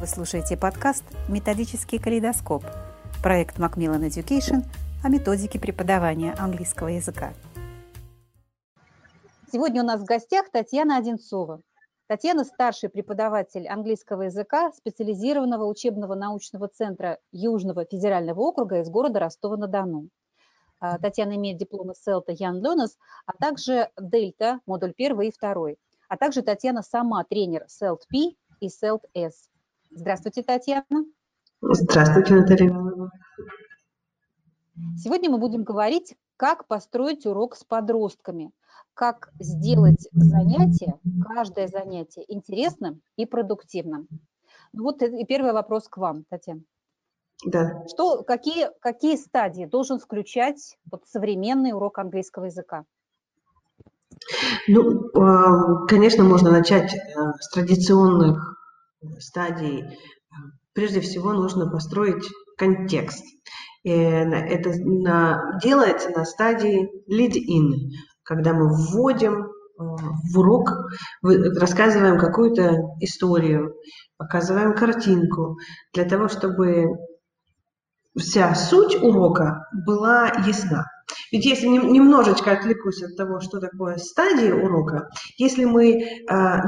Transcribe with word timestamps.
Вы 0.00 0.06
слушаете 0.06 0.56
подкаст 0.56 1.04
«Методический 1.28 1.98
калейдоскоп» 1.98 2.64
проект 3.22 3.58
Macmillan 3.58 4.08
Education 4.08 4.64
о 5.04 5.10
методике 5.10 5.60
преподавания 5.60 6.34
английского 6.38 6.88
языка. 6.88 7.34
Сегодня 9.52 9.82
у 9.82 9.84
нас 9.84 10.00
в 10.00 10.06
гостях 10.06 10.48
Татьяна 10.50 10.96
Одинцова. 10.96 11.60
Татьяна– 12.06 12.44
старший 12.46 12.88
преподаватель 12.88 13.68
английского 13.68 14.22
языка 14.22 14.72
специализированного 14.72 15.66
учебного 15.66 16.14
научного 16.14 16.68
центра 16.68 17.18
Южного 17.30 17.84
федерального 17.84 18.40
округа 18.40 18.80
из 18.80 18.88
города 18.88 19.20
Ростова-на-Дону. 19.20 20.08
А, 20.78 20.98
Татьяна 20.98 21.36
имеет 21.36 21.58
дипломы 21.58 21.92
селта 21.94 22.32
Ян 22.32 22.64
Ленос, 22.64 22.96
а 23.26 23.34
также 23.34 23.90
Дельта, 24.00 24.60
модуль 24.64 24.94
1 24.96 25.20
и 25.20 25.30
2. 25.38 25.72
А 26.08 26.16
также 26.16 26.40
Татьяна 26.40 26.82
сама 26.82 27.22
тренер 27.24 27.66
селт 27.68 28.06
P 28.08 28.34
и 28.60 28.68
селт 28.70 29.04
S. 29.12 29.50
Здравствуйте, 29.90 30.42
Татьяна. 30.42 31.04
Здравствуйте, 31.60 32.34
Наталья. 32.34 32.72
Сегодня 34.96 35.30
мы 35.30 35.38
будем 35.38 35.64
говорить, 35.64 36.16
как 36.36 36.66
построить 36.66 37.26
урок 37.26 37.56
с 37.56 37.64
подростками, 37.64 38.52
как 38.94 39.30
сделать 39.40 40.08
занятие, 40.12 40.98
каждое 41.26 41.66
занятие 41.66 42.24
интересным 42.28 43.02
и 43.16 43.26
продуктивным. 43.26 44.08
Ну 44.72 44.84
вот 44.84 45.02
и 45.02 45.24
первый 45.24 45.52
вопрос 45.52 45.88
к 45.88 45.96
вам, 45.96 46.24
Татьяна. 46.30 46.62
Да. 47.44 47.84
Что, 47.88 48.22
какие, 48.22 48.70
какие 48.80 49.16
стадии 49.16 49.64
должен 49.64 49.98
включать 49.98 50.78
вот 50.90 51.02
современный 51.06 51.72
урок 51.72 51.98
английского 51.98 52.44
языка? 52.44 52.84
Ну, 54.68 55.08
а, 55.18 55.86
конечно, 55.86 56.22
можно 56.24 56.50
начать 56.50 56.94
э, 56.94 56.98
с 57.40 57.50
традиционных 57.50 58.49
стадий. 59.18 59.84
Прежде 60.72 61.00
всего 61.00 61.32
нужно 61.32 61.70
построить 61.70 62.26
контекст. 62.56 63.24
Это 63.82 64.72
делается 65.62 66.10
на 66.10 66.24
стадии 66.24 66.88
lead-in, 67.10 67.90
когда 68.22 68.52
мы 68.52 68.68
вводим 68.68 69.42
э, 69.42 69.48
в 69.78 70.38
урок, 70.38 70.70
рассказываем 71.22 72.18
какую-то 72.18 72.76
историю, 73.00 73.74
показываем 74.18 74.74
картинку, 74.74 75.56
для 75.94 76.04
того, 76.04 76.28
чтобы 76.28 76.88
вся 78.18 78.54
суть 78.54 79.02
урока 79.02 79.66
была 79.86 80.28
ясна. 80.46 80.86
Ведь 81.32 81.44
если 81.44 81.66
немножечко 81.66 82.52
отвлекусь 82.52 83.02
от 83.02 83.16
того, 83.16 83.40
что 83.40 83.60
такое 83.60 83.98
стадия 83.98 84.54
урока, 84.54 85.08
если 85.38 85.64
мы 85.64 85.92
э, 85.92 86.06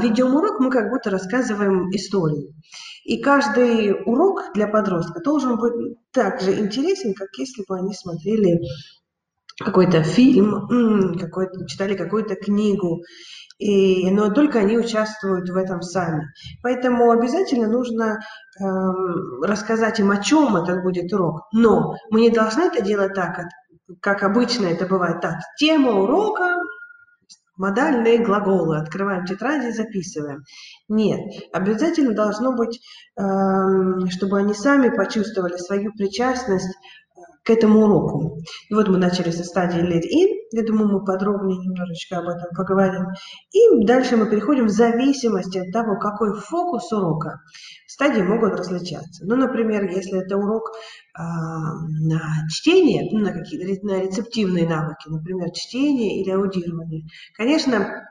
ведем 0.01 0.35
урок, 0.35 0.61
мы 0.61 0.71
как 0.71 0.91
будто 0.91 1.11
рассказываем 1.11 1.91
историю. 1.91 2.53
И 3.05 3.21
каждый 3.21 3.93
урок 4.05 4.53
для 4.55 4.69
подростка 4.69 5.21
должен 5.21 5.59
быть 5.59 5.97
так 6.13 6.41
же 6.41 6.59
интересен, 6.61 7.15
как 7.15 7.29
если 7.39 7.65
бы 7.67 7.77
они 7.77 7.93
смотрели 7.93 8.61
какой-то 9.59 10.03
фильм, 10.03 11.19
какой 11.19 11.49
читали 11.67 11.97
какую-то 11.97 12.35
книгу, 12.37 13.03
и, 13.59 14.11
но 14.11 14.31
только 14.31 14.59
они 14.59 14.77
участвуют 14.77 15.49
в 15.49 15.57
этом 15.57 15.83
сами. 15.83 16.33
Поэтому 16.63 17.11
обязательно 17.11 17.69
нужно 17.69 18.19
э, 18.59 18.65
рассказать 19.43 20.01
им, 20.01 20.11
о 20.11 20.19
чем 20.19 20.57
этот 20.57 20.83
будет 20.83 21.13
урок. 21.13 21.43
Но 21.53 21.95
мы 22.11 22.23
не 22.23 22.31
должны 22.31 22.63
это 22.63 22.83
делать 22.83 23.15
так, 23.15 23.39
как 24.01 24.23
обычно 24.25 24.67
это 24.67 24.87
бывает. 24.87 25.21
Так, 25.21 25.37
тема 25.59 25.93
урока 25.93 26.57
модальные 27.57 28.19
глаголы, 28.19 28.79
открываем 28.79 29.25
тетради 29.25 29.69
и 29.69 29.73
записываем. 29.73 30.43
Нет, 30.89 31.21
обязательно 31.53 32.15
должно 32.15 32.57
быть, 32.57 32.81
эм, 33.17 34.09
чтобы 34.11 34.39
они 34.39 34.55
сами 34.55 34.89
почувствовали 34.89 35.57
свою 35.57 35.93
причастность 35.93 36.77
к 37.45 37.51
этому 37.51 37.81
уроку. 37.85 38.39
И 38.69 38.75
вот 38.75 38.89
мы 38.89 38.99
начали 38.99 39.31
со 39.31 39.45
стадии 39.45 39.81
lead-in, 39.81 40.43
я 40.53 40.63
думаю, 40.65 40.89
мы 40.93 41.05
подробнее 41.05 41.59
немножечко 41.59 42.19
об 42.19 42.29
этом 42.29 42.55
поговорим. 42.55 43.07
И 43.53 43.85
дальше 43.85 44.17
мы 44.17 44.29
переходим 44.29 44.67
в 44.67 44.71
зависимости 44.71 45.59
от 45.59 45.73
того, 45.73 45.99
какой 45.99 46.39
фокус 46.39 46.93
урока. 46.93 47.41
Стадии 47.87 48.23
могут 48.23 48.59
различаться. 48.59 49.25
Ну, 49.25 49.37
например, 49.37 49.85
если 49.85 50.25
это 50.25 50.37
урок 50.37 50.71
э, 50.71 51.23
на 51.23 52.21
чтение, 52.51 53.09
ну, 53.11 53.21
на 53.21 53.33
какие-то 53.33 53.87
на 53.87 54.03
рецептивные 54.03 54.69
навыки, 54.69 55.09
например, 55.09 55.51
чтение 55.53 56.23
или 56.23 56.31
аудирование, 56.31 57.05
конечно, 57.35 58.09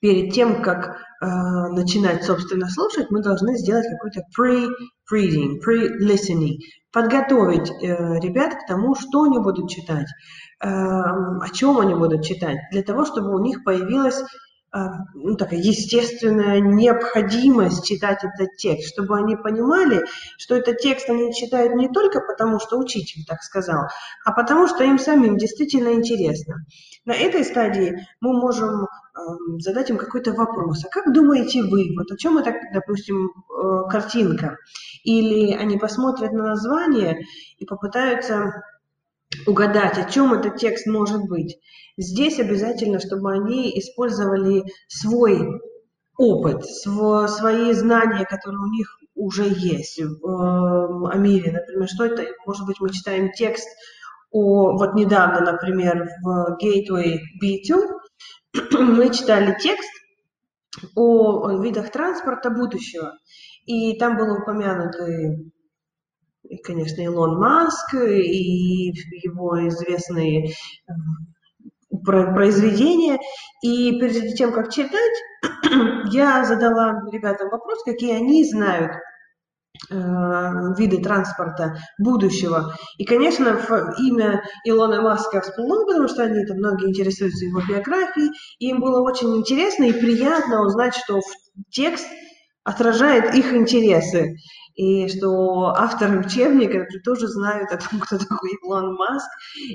перед 0.00 0.32
тем, 0.32 0.62
как 0.62 0.96
э, 1.20 1.26
начинать, 1.26 2.24
собственно, 2.24 2.68
слушать, 2.68 3.10
мы 3.10 3.22
должны 3.22 3.56
сделать 3.56 3.86
какой-то 3.90 4.22
pre-reading, 4.38 5.60
pre-listening, 5.66 6.58
подготовить 6.96 7.70
э, 7.70 8.20
ребят 8.20 8.54
к 8.54 8.66
тому, 8.66 8.94
что 8.94 9.24
они 9.24 9.38
будут 9.38 9.68
читать, 9.68 10.06
э, 10.62 10.66
о 10.66 11.48
чем 11.52 11.78
они 11.78 11.94
будут 11.94 12.24
читать, 12.24 12.56
для 12.72 12.82
того, 12.82 13.04
чтобы 13.04 13.34
у 13.34 13.42
них 13.42 13.64
появилась 13.64 14.18
э, 14.74 14.78
ну, 15.14 15.36
такая 15.36 15.60
естественная 15.60 16.60
необходимость 16.60 17.86
читать 17.86 18.24
этот 18.24 18.56
текст, 18.56 18.94
чтобы 18.94 19.18
они 19.18 19.36
понимали, 19.36 20.04
что 20.38 20.54
этот 20.54 20.78
текст 20.78 21.10
они 21.10 21.34
читают 21.34 21.74
не 21.74 21.88
только 21.88 22.20
потому, 22.20 22.60
что 22.60 22.78
учитель 22.78 23.24
так 23.26 23.42
сказал, 23.42 23.88
а 24.24 24.32
потому, 24.32 24.66
что 24.66 24.82
им 24.82 24.98
самим 24.98 25.36
действительно 25.36 25.92
интересно. 25.92 26.64
На 27.04 27.12
этой 27.12 27.44
стадии 27.44 28.06
мы 28.20 28.32
можем 28.32 28.86
задать 29.58 29.90
им 29.90 29.96
какой-то 29.96 30.32
вопрос. 30.32 30.84
А 30.84 30.88
как 30.88 31.12
думаете 31.12 31.62
вы? 31.62 31.94
Вот 31.96 32.10
о 32.10 32.16
чем 32.16 32.38
это, 32.38 32.54
допустим, 32.72 33.28
э, 33.28 33.88
картинка? 33.90 34.56
Или 35.04 35.52
они 35.52 35.78
посмотрят 35.78 36.32
на 36.32 36.44
название 36.44 37.20
и 37.58 37.64
попытаются 37.64 38.62
угадать, 39.46 39.98
о 39.98 40.08
чем 40.10 40.32
этот 40.32 40.56
текст 40.56 40.86
может 40.86 41.22
быть. 41.28 41.58
Здесь 41.96 42.38
обязательно, 42.38 43.00
чтобы 43.00 43.32
они 43.32 43.78
использовали 43.78 44.64
свой 44.88 45.60
опыт, 46.16 46.64
свои 46.64 47.72
знания, 47.72 48.24
которые 48.24 48.60
у 48.60 48.72
них 48.72 48.98
уже 49.14 49.44
есть 49.48 50.00
в, 50.00 51.08
о 51.10 51.16
мире. 51.16 51.52
Например, 51.52 51.88
что 51.88 52.04
это? 52.04 52.24
Может 52.46 52.66
быть, 52.66 52.80
мы 52.80 52.90
читаем 52.90 53.32
текст 53.32 53.66
о, 54.30 54.76
вот 54.76 54.94
недавно, 54.94 55.40
например, 55.40 56.08
в 56.22 56.58
Gateway 56.62 57.18
B2, 57.42 57.88
мы 58.72 59.12
читали 59.12 59.56
текст 59.60 59.90
о 60.94 61.62
видах 61.62 61.90
транспорта 61.90 62.50
будущего, 62.50 63.12
и 63.64 63.98
там 63.98 64.16
было 64.16 64.38
упомянуты, 64.40 65.50
конечно, 66.64 67.00
Илон 67.02 67.38
Маск 67.38 67.94
и 67.94 68.92
его 69.22 69.66
известные 69.68 70.50
э, 70.50 70.92
произведения. 72.04 73.18
И 73.62 73.98
перед 73.98 74.36
тем, 74.36 74.52
как 74.52 74.72
читать, 74.72 75.12
я 76.12 76.44
задала 76.44 77.00
ребятам 77.10 77.48
вопрос, 77.50 77.82
какие 77.84 78.14
они 78.14 78.44
знают 78.44 78.92
виды 79.90 81.02
транспорта 81.02 81.76
будущего. 81.98 82.74
И, 82.98 83.04
конечно, 83.04 83.58
имя 83.98 84.42
Илона 84.64 85.02
Маска 85.02 85.40
всплыло, 85.40 85.84
потому 85.86 86.08
что 86.08 86.22
они 86.24 86.44
там 86.46 86.58
многие 86.58 86.88
интересуются 86.88 87.44
его 87.44 87.60
биографией, 87.60 88.30
и 88.58 88.68
им 88.70 88.80
было 88.80 89.02
очень 89.02 89.36
интересно 89.36 89.84
и 89.84 89.92
приятно 89.92 90.62
узнать, 90.64 90.94
что 90.94 91.20
текст 91.70 92.06
отражает 92.64 93.34
их 93.34 93.54
интересы 93.54 94.36
и 94.74 95.08
что 95.08 95.68
авторы 95.68 96.20
учебника 96.20 96.86
тоже 97.02 97.28
знают 97.28 97.72
о 97.72 97.78
том, 97.78 97.98
кто 98.00 98.18
такой 98.18 98.50
Илон 98.62 98.94
Маск. 98.94 99.28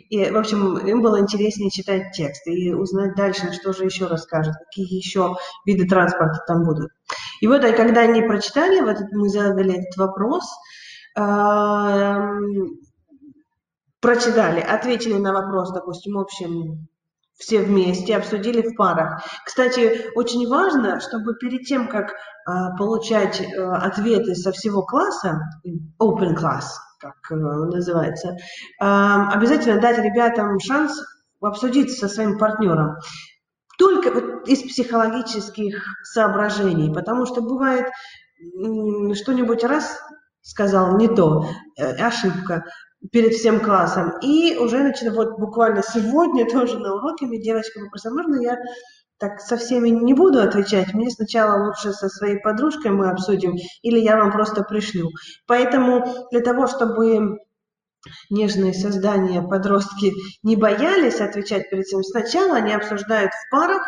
И, 0.10 0.30
в 0.30 0.38
общем, 0.38 0.78
им 0.78 1.02
было 1.02 1.20
интереснее 1.20 1.72
читать 1.72 2.12
текст 2.14 2.46
и 2.48 2.74
узнать 2.74 3.16
дальше, 3.16 3.52
что 3.54 3.74
же 3.74 3.86
еще 3.86 4.06
расскажет, 4.06 4.54
какие 4.66 4.96
еще 4.96 5.36
виды 5.66 5.88
транспорта 5.88 6.44
там 6.46 6.64
будут. 6.64 6.92
И 7.41 7.47
вот, 7.47 7.66
и 7.66 7.74
когда 7.74 8.02
они 8.02 8.22
прочитали, 8.22 8.79
вот 8.79 8.97
мы 9.11 9.28
задали 9.28 9.73
этот 9.73 9.97
вопрос, 9.97 10.43
прочитали, 13.99 14.61
ответили 14.61 15.17
на 15.17 15.34
вопрос, 15.34 15.73
допустим, 15.73 16.17
общим 16.17 16.88
все 17.41 17.61
вместе, 17.61 18.16
обсудили 18.16 18.61
в 18.61 18.76
парах. 18.76 19.23
Кстати, 19.46 20.11
очень 20.16 20.47
важно, 20.47 20.99
чтобы 20.99 21.34
перед 21.35 21.64
тем, 21.64 21.88
как 21.90 22.14
а, 22.46 22.76
получать 22.78 23.41
а, 23.41 23.78
ответы 23.78 24.35
со 24.35 24.52
всего 24.52 24.84
класса, 24.84 25.40
open 25.99 26.35
class, 26.35 26.66
как 26.99 27.16
а, 27.32 27.35
называется, 27.35 28.37
а, 28.79 29.32
обязательно 29.32 29.82
дать 29.82 29.97
ребятам 29.97 30.59
шанс 30.59 31.02
обсудить 31.41 31.97
со 31.97 32.08
своим 32.08 32.37
партнером. 32.37 32.97
Только 33.79 34.11
из 34.46 34.61
психологических 34.61 35.84
соображений, 36.03 36.93
потому 36.93 37.26
что 37.26 37.41
бывает 37.41 37.88
что-нибудь 39.16 39.64
раз 39.64 39.99
сказал 40.41 40.97
не 40.97 41.08
то, 41.08 41.46
э, 41.78 41.96
ошибка, 41.96 42.66
перед 43.11 43.34
всем 43.34 43.59
классом. 43.59 44.14
И 44.22 44.58
уже 44.58 44.79
начинаю, 44.79 45.16
вот 45.16 45.40
буквально 45.40 45.82
сегодня 45.84 46.46
тоже 46.52 46.79
на 46.79 46.96
уроке 46.96 47.26
мне 47.26 47.41
девочка 47.41 47.79
попросила, 47.79 48.14
можно 48.14 48.41
я 48.41 48.58
так 49.17 49.40
со 49.40 49.55
всеми 49.55 49.90
не 49.90 50.16
буду 50.16 50.41
отвечать. 50.41 50.94
Мне 50.96 51.09
сначала 51.11 51.67
лучше 51.67 51.94
со 51.94 52.09
своей 52.09 52.40
подружкой 52.40 52.91
мы 52.91 53.09
обсудим, 53.09 53.55
или 53.84 53.99
я 53.99 54.17
вам 54.17 54.32
просто 54.32 54.64
пришлю. 54.64 55.09
Поэтому 55.46 56.28
для 56.32 56.41
того, 56.41 56.66
чтобы 56.66 57.37
нежные 58.32 58.73
создания, 58.73 59.44
подростки, 59.44 60.14
не 60.41 60.55
боялись 60.55 61.22
отвечать 61.22 61.70
перед 61.70 61.85
этим, 61.85 62.02
сначала 62.02 62.55
они 62.55 62.73
обсуждают 62.73 63.32
в 63.32 63.52
парах, 63.52 63.84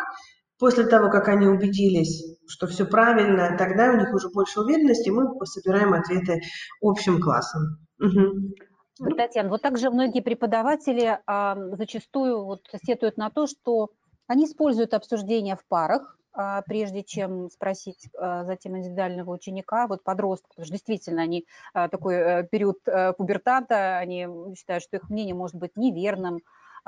после 0.64 0.86
того, 0.86 1.10
как 1.10 1.28
они 1.28 1.46
убедились, 1.46 2.38
что 2.48 2.66
все 2.66 2.86
правильно, 2.86 3.54
тогда 3.58 3.92
у 3.92 3.98
них 3.98 4.14
уже 4.14 4.30
больше 4.30 4.62
уверенности, 4.62 5.10
мы 5.10 5.28
собираем 5.44 5.92
ответы 5.92 6.40
общим 6.80 7.20
классом. 7.20 7.76
Угу. 8.00 9.10
Татьяна, 9.14 9.50
вот 9.50 9.60
также 9.60 9.90
многие 9.90 10.22
преподаватели 10.22 11.18
а, 11.26 11.54
зачастую 11.76 12.46
вот 12.46 12.62
сетуют 12.82 13.18
на 13.18 13.28
то, 13.28 13.46
что 13.46 13.90
они 14.26 14.46
используют 14.46 14.94
обсуждения 14.94 15.54
в 15.54 15.66
парах, 15.68 16.16
а, 16.32 16.62
прежде 16.62 17.02
чем 17.02 17.50
спросить 17.50 18.08
а, 18.18 18.44
затем 18.44 18.78
индивидуального 18.78 19.32
ученика, 19.32 19.86
вот 19.86 20.02
подростка, 20.02 20.48
потому 20.48 20.64
что 20.64 20.72
действительно 20.72 21.20
они 21.20 21.44
а, 21.74 21.90
такой 21.90 22.14
э, 22.14 22.48
период 22.50 22.78
э, 22.86 23.12
пубертата, 23.12 23.98
они 23.98 24.26
считают, 24.56 24.82
что 24.82 24.96
их 24.96 25.10
мнение 25.10 25.34
может 25.34 25.56
быть 25.56 25.76
неверным, 25.76 26.38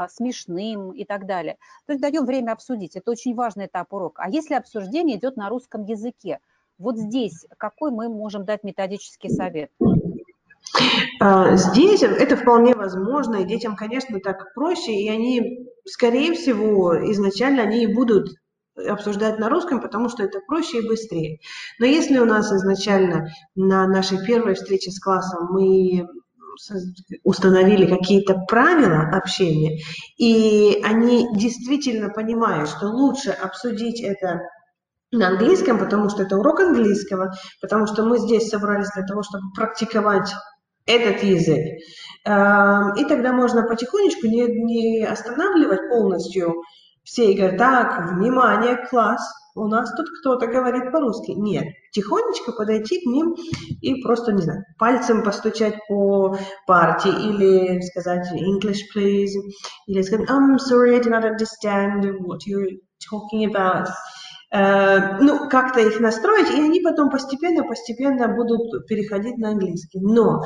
смешным 0.08 0.92
и 0.92 1.04
так 1.04 1.26
далее. 1.26 1.56
То 1.86 1.92
есть 1.92 2.02
даем 2.02 2.24
время 2.26 2.52
обсудить, 2.52 2.96
это 2.96 3.10
очень 3.10 3.34
важный 3.34 3.66
этап 3.66 3.92
урока. 3.92 4.22
А 4.24 4.30
если 4.30 4.54
обсуждение 4.54 5.16
идет 5.16 5.36
на 5.36 5.48
русском 5.48 5.84
языке, 5.84 6.38
вот 6.78 6.96
здесь 6.98 7.46
какой 7.56 7.90
мы 7.90 8.08
можем 8.08 8.44
дать 8.44 8.64
методический 8.64 9.30
совет? 9.30 9.70
Здесь 11.20 12.02
это 12.02 12.36
вполне 12.36 12.74
возможно, 12.74 13.36
и 13.36 13.44
детям, 13.44 13.76
конечно, 13.76 14.18
так 14.20 14.52
проще, 14.54 14.92
и 14.92 15.08
они, 15.08 15.68
скорее 15.84 16.34
всего, 16.34 16.94
изначально 17.12 17.62
они 17.62 17.84
и 17.84 17.94
будут 17.94 18.34
обсуждать 18.76 19.38
на 19.38 19.48
русском, 19.48 19.80
потому 19.80 20.10
что 20.10 20.22
это 20.22 20.40
проще 20.46 20.80
и 20.80 20.86
быстрее. 20.86 21.38
Но 21.78 21.86
если 21.86 22.18
у 22.18 22.26
нас 22.26 22.52
изначально 22.52 23.28
на 23.54 23.86
нашей 23.86 24.22
первой 24.26 24.54
встрече 24.54 24.90
с 24.90 25.00
классом 25.00 25.48
мы 25.50 26.06
установили 27.24 27.86
какие-то 27.86 28.34
правила 28.48 29.10
общения, 29.12 29.80
и 30.16 30.80
они 30.84 31.26
действительно 31.34 32.10
понимают, 32.10 32.68
что 32.68 32.86
лучше 32.86 33.30
обсудить 33.30 34.00
это 34.00 34.40
на 35.12 35.28
английском, 35.28 35.78
потому 35.78 36.08
что 36.08 36.22
это 36.22 36.36
урок 36.36 36.60
английского, 36.60 37.32
потому 37.60 37.86
что 37.86 38.04
мы 38.04 38.18
здесь 38.18 38.48
собрались 38.48 38.90
для 38.94 39.04
того, 39.04 39.22
чтобы 39.22 39.44
практиковать 39.54 40.32
этот 40.86 41.22
язык. 41.22 41.80
Эм, 42.24 42.94
и 42.94 43.04
тогда 43.04 43.32
можно 43.32 43.66
потихонечку 43.66 44.26
не, 44.26 44.46
не 44.46 45.04
останавливать 45.04 45.88
полностью 45.88 46.62
все 47.06 47.34
говорят, 47.34 47.56
так, 47.56 48.12
внимание, 48.16 48.84
класс, 48.90 49.22
у 49.54 49.68
нас 49.68 49.90
тут 49.96 50.06
кто-то 50.20 50.48
говорит 50.48 50.90
по-русски. 50.90 51.30
Нет, 51.30 51.66
тихонечко 51.92 52.52
подойти 52.52 53.00
к 53.00 53.06
ним 53.06 53.34
и 53.80 54.02
просто, 54.02 54.32
не 54.32 54.42
знаю, 54.42 54.64
пальцем 54.76 55.22
постучать 55.22 55.76
по 55.88 56.36
партии 56.66 57.08
или 57.10 57.80
сказать 57.80 58.26
English, 58.32 58.80
please, 58.94 59.30
или 59.86 60.02
сказать 60.02 60.28
I'm 60.28 60.58
sorry, 60.58 60.96
I 60.96 61.00
do 61.00 61.08
not 61.08 61.24
understand 61.24 62.04
what 62.26 62.40
you're 62.44 62.72
talking 63.08 63.48
about. 63.48 63.86
Uh, 64.52 65.18
ну, 65.20 65.48
как-то 65.48 65.80
их 65.80 66.00
настроить, 66.00 66.50
и 66.50 66.60
они 66.60 66.80
потом 66.80 67.10
постепенно-постепенно 67.10 68.28
будут 68.28 68.86
переходить 68.86 69.38
на 69.38 69.50
английский. 69.50 70.00
Но, 70.00 70.42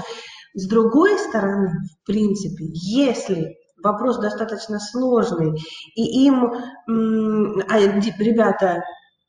с 0.55 0.69
другой 0.69 1.19
стороны, 1.19 1.71
в 2.03 2.07
принципе, 2.07 2.65
если 2.73 3.57
вопрос 3.82 4.19
достаточно 4.19 4.79
сложный, 4.79 5.59
и 5.94 6.27
им, 6.27 6.53
а 7.69 7.79
ребята 7.79 8.82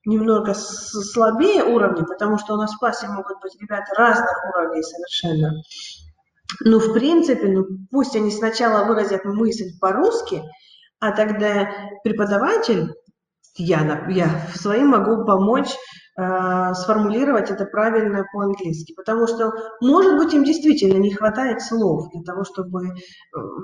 немного 0.05 0.53
слабее 0.53 1.63
уровня, 1.63 2.03
потому 2.05 2.37
что 2.37 2.53
у 2.53 2.57
нас 2.57 2.73
в 2.73 2.79
классе 2.79 3.07
могут 3.07 3.39
быть 3.41 3.55
ребята 3.61 3.93
разных 3.95 4.35
уровней 4.49 4.83
совершенно. 4.83 5.53
Ну, 6.61 6.79
в 6.79 6.93
принципе, 6.93 7.47
ну, 7.47 7.65
пусть 7.91 8.15
они 8.15 8.31
сначала 8.31 8.85
выразят 8.85 9.23
мысль 9.25 9.69
по-русски, 9.79 10.43
а 10.99 11.11
тогда 11.11 11.69
преподаватель, 12.03 12.93
я, 13.55 14.07
я 14.09 14.47
своим 14.55 14.87
могу 14.87 15.25
помочь 15.25 15.69
э, 16.17 16.73
сформулировать 16.73 17.51
это 17.51 17.65
правильно 17.65 18.25
по-английски, 18.31 18.93
потому 18.95 19.27
что, 19.27 19.51
может 19.81 20.17
быть, 20.17 20.33
им 20.33 20.43
действительно 20.43 20.97
не 20.97 21.13
хватает 21.13 21.61
слов 21.61 22.09
для 22.13 22.21
того, 22.23 22.43
чтобы 22.43 22.87
э, 22.87 22.91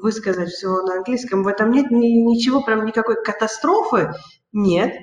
высказать 0.02 0.50
все 0.50 0.70
на 0.84 0.98
английском. 0.98 1.44
В 1.44 1.48
этом 1.48 1.72
нет 1.72 1.90
ни, 1.92 2.08
ничего, 2.08 2.64
прям 2.64 2.86
никакой 2.86 3.22
катастрофы 3.24 4.12
нет, 4.52 4.94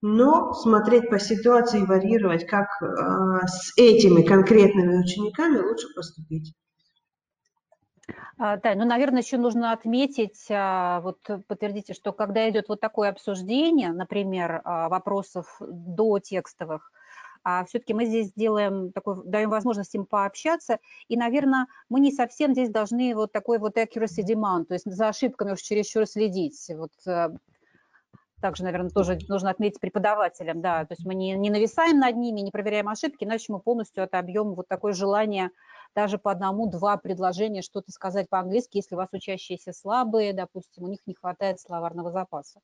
но 0.00 0.52
смотреть 0.52 1.08
по 1.08 1.18
ситуации 1.18 1.80
и 1.80 1.86
варьировать, 1.86 2.46
как 2.46 2.66
э, 2.82 3.46
с 3.46 3.72
этими 3.76 4.22
конкретными 4.22 5.00
учениками 5.02 5.58
лучше 5.58 5.88
поступить. 5.94 6.54
Да, 8.38 8.60
ну, 8.74 8.84
наверное, 8.84 9.22
еще 9.22 9.38
нужно 9.38 9.72
отметить, 9.72 10.46
а, 10.50 11.00
вот 11.00 11.18
подтвердите, 11.48 11.94
что 11.94 12.12
когда 12.12 12.48
идет 12.50 12.68
вот 12.68 12.80
такое 12.80 13.08
обсуждение, 13.10 13.92
например, 13.92 14.60
а, 14.64 14.88
вопросов 14.88 15.56
до 15.60 16.18
текстовых, 16.18 16.92
а 17.42 17.64
все-таки 17.66 17.94
мы 17.94 18.06
здесь 18.06 18.32
делаем 18.32 18.92
такой, 18.92 19.22
даем 19.24 19.50
возможность 19.50 19.94
им 19.94 20.06
пообщаться, 20.06 20.78
и, 21.08 21.16
наверное, 21.16 21.66
мы 21.88 22.00
не 22.00 22.12
совсем 22.12 22.52
здесь 22.52 22.70
должны 22.70 23.14
вот 23.14 23.32
такой 23.32 23.58
вот 23.58 23.76
accuracy 23.76 24.22
demand, 24.26 24.64
то 24.64 24.74
есть 24.74 24.90
за 24.90 25.08
ошибками 25.08 25.52
уж 25.52 25.60
чересчур 25.60 26.06
следить. 26.06 26.70
Вот 26.76 26.92
также, 28.44 28.64
наверное, 28.64 28.90
тоже 28.90 29.18
нужно 29.28 29.48
отметить 29.48 29.80
преподавателям, 29.80 30.60
да, 30.60 30.84
то 30.84 30.92
есть 30.92 31.06
мы 31.06 31.14
не, 31.14 31.32
не 31.32 31.48
нависаем 31.48 31.98
над 31.98 32.14
ними, 32.16 32.40
не 32.40 32.50
проверяем 32.50 32.90
ошибки, 32.90 33.24
иначе 33.24 33.50
мы 33.50 33.58
полностью 33.58 34.04
отобьем 34.04 34.52
вот 34.54 34.68
такое 34.68 34.92
желание 34.92 35.50
даже 35.94 36.18
по 36.18 36.30
одному-два 36.30 36.96
предложения 36.96 37.62
что-то 37.62 37.92
сказать 37.92 38.28
по-английски, 38.28 38.78
если 38.78 38.94
у 38.94 38.98
вас 38.98 39.08
учащиеся 39.12 39.72
слабые, 39.72 40.32
допустим, 40.32 40.84
у 40.84 40.88
них 40.88 41.00
не 41.06 41.14
хватает 41.14 41.60
словарного 41.60 42.10
запаса. 42.10 42.60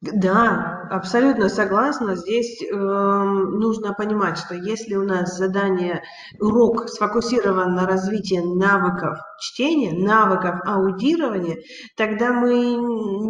Да, 0.00 0.88
абсолютно 0.90 1.50
согласна. 1.50 2.16
Здесь 2.16 2.62
э, 2.62 2.74
нужно 2.74 3.92
понимать, 3.92 4.38
что 4.38 4.54
если 4.54 4.94
у 4.94 5.04
нас 5.04 5.36
задание, 5.36 6.02
урок 6.40 6.88
сфокусирован 6.88 7.74
на 7.74 7.86
развитии 7.86 8.40
навыков 8.40 9.18
чтения, 9.38 9.92
навыков 9.92 10.60
аудирования, 10.64 11.58
тогда 11.96 12.32
мы 12.32 12.74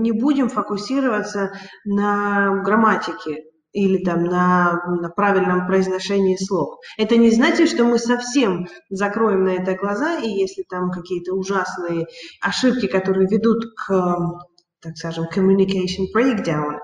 не 0.00 0.12
будем 0.12 0.48
фокусироваться 0.48 1.52
на 1.84 2.62
грамматике 2.62 3.49
или 3.72 4.02
там 4.02 4.24
на, 4.24 4.82
на 5.00 5.08
правильном 5.10 5.66
произношении 5.66 6.36
слов. 6.36 6.78
Это 6.98 7.16
не 7.16 7.30
значит, 7.30 7.68
что 7.68 7.84
мы 7.84 7.98
совсем 7.98 8.66
закроем 8.88 9.44
на 9.44 9.50
это 9.50 9.74
глаза, 9.74 10.18
и 10.18 10.28
если 10.28 10.64
там 10.68 10.90
какие-то 10.90 11.34
ужасные 11.34 12.06
ошибки, 12.40 12.86
которые 12.86 13.28
ведут 13.28 13.64
к, 13.76 14.18
так 14.80 14.96
скажем, 14.96 15.26
communication 15.32 16.06
breakdown, 16.14 16.78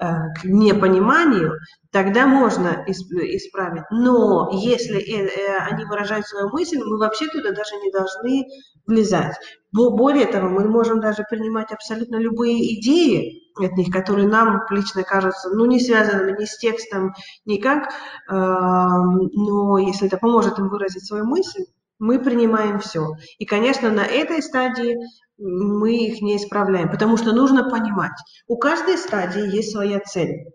э, 0.00 0.06
к 0.40 0.44
непониманию, 0.44 1.58
тогда 1.92 2.26
можно 2.26 2.84
исправить. 2.86 3.84
Но 3.90 4.50
если 4.52 4.98
э, 4.98 5.28
э, 5.28 5.56
они 5.70 5.84
выражают 5.84 6.26
свою 6.26 6.48
мысль, 6.48 6.78
мы 6.78 6.98
вообще 6.98 7.28
туда 7.28 7.50
даже 7.50 7.76
не 7.76 7.92
должны 7.92 8.44
влезать. 8.86 9.36
Более 9.72 10.26
того, 10.26 10.48
мы 10.48 10.68
можем 10.68 11.00
даже 11.00 11.24
принимать 11.30 11.72
абсолютно 11.72 12.16
любые 12.16 12.80
идеи, 12.80 13.41
от 13.56 13.76
них, 13.76 13.90
которые 13.92 14.28
нам 14.28 14.62
лично 14.70 15.02
кажутся, 15.02 15.50
ну, 15.50 15.66
не 15.66 15.80
связанными 15.80 16.40
ни 16.40 16.44
с 16.44 16.56
текстом, 16.58 17.14
никак, 17.44 17.88
э, 17.88 17.92
но 18.30 19.78
если 19.78 20.06
это 20.06 20.18
поможет 20.18 20.58
им 20.58 20.68
выразить 20.68 21.06
свою 21.06 21.24
мысль, 21.24 21.64
мы 21.98 22.18
принимаем 22.18 22.80
все. 22.80 23.06
И, 23.38 23.46
конечно, 23.46 23.90
на 23.90 24.04
этой 24.04 24.42
стадии 24.42 24.96
мы 25.38 25.96
их 25.96 26.20
не 26.20 26.36
исправляем, 26.36 26.90
потому 26.90 27.16
что 27.16 27.32
нужно 27.32 27.68
понимать, 27.68 28.12
у 28.48 28.56
каждой 28.56 28.96
стадии 28.96 29.54
есть 29.54 29.72
своя 29.72 30.00
цель. 30.00 30.46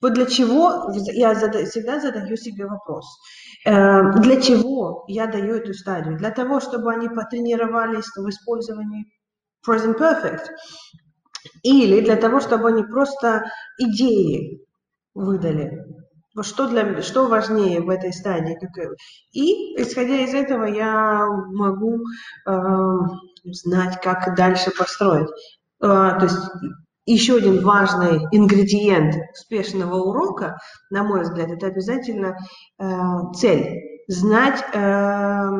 Вот 0.00 0.14
для 0.14 0.26
чего 0.26 0.90
я 1.12 1.34
зада, 1.34 1.64
всегда 1.64 2.00
задаю 2.00 2.36
себе 2.36 2.66
вопрос. 2.66 3.06
Э, 3.64 4.12
для 4.20 4.40
чего 4.40 5.04
я 5.06 5.26
даю 5.26 5.54
эту 5.54 5.72
стадию? 5.74 6.18
Для 6.18 6.30
того, 6.30 6.60
чтобы 6.60 6.92
они 6.92 7.08
потренировались 7.08 8.08
в 8.16 8.28
использовании 8.28 9.06
present 9.66 9.96
perfect. 9.96 10.48
Или 11.62 12.00
для 12.00 12.16
того, 12.16 12.40
чтобы 12.40 12.68
они 12.68 12.82
просто 12.82 13.44
идеи 13.78 14.66
выдали. 15.14 15.84
Что, 16.40 16.66
для, 16.66 17.02
что 17.02 17.26
важнее 17.26 17.82
в 17.82 17.90
этой 17.90 18.12
стадии? 18.12 18.58
И, 19.32 19.80
исходя 19.80 20.20
из 20.20 20.32
этого, 20.32 20.64
я 20.64 21.26
могу 21.26 21.98
э, 22.46 22.52
знать, 23.44 24.00
как 24.00 24.34
дальше 24.34 24.70
построить. 24.76 25.28
Э, 25.82 26.16
то 26.18 26.22
есть 26.22 26.38
еще 27.04 27.36
один 27.36 27.62
важный 27.64 28.26
ингредиент 28.30 29.16
успешного 29.34 29.96
урока, 29.96 30.58
на 30.90 31.02
мой 31.02 31.22
взгляд, 31.22 31.50
это 31.50 31.66
обязательно 31.66 32.38
э, 32.78 32.86
цель. 33.34 33.80
Знать, 34.08 34.64
э, 34.72 35.50